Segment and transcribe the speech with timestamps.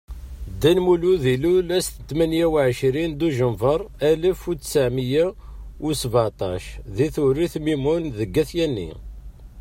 [0.59, 5.25] Dda Lmulud ilul ass tmenya u ɛecrin Duǧember Alef u ttɛemya
[5.87, 6.63] u sbaɛṭac
[6.95, 8.89] di Tewrirt Mimun deg At Yanni.